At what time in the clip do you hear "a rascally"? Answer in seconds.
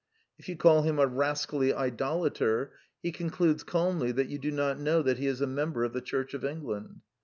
0.97-1.75